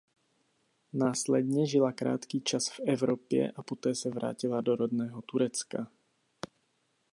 Následně 0.93 1.65
žila 1.67 1.91
krátký 1.91 2.41
čas 2.41 2.69
v 2.69 2.79
Evropě 2.87 3.51
a 3.51 3.63
poté 3.63 3.95
se 3.95 4.09
vrátila 4.09 4.61
do 4.61 4.75
rodného 4.75 5.21
Turecka. 5.21 5.87